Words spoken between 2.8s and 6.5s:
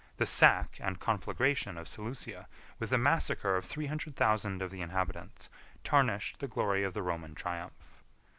the massacre of three hundred thousand of the inhabitants, tarnished the